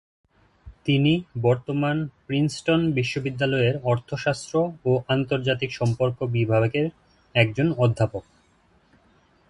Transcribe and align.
তিনি 0.85 1.13
বর্তমানে 1.41 2.03
প্রিন্সটন 2.27 2.81
বিশ্ববিদ্যালয়ের 2.91 3.75
অর্থশাস্ত্র 3.83 4.55
ও 4.85 4.91
আন্তর্জাতিক 5.07 5.71
সম্পর্ক 5.73 6.17
বিভাগের 6.27 6.87
একজন 7.35 7.67
অধ্যাপক। 7.77 8.23